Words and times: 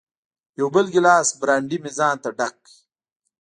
یو 0.59 0.67
بل 0.73 0.85
ګیلاس 0.93 1.29
برانډي 1.39 1.77
مې 1.83 1.91
ځانته 1.97 2.29
ډک 2.37 2.55
کړ. 2.65 2.73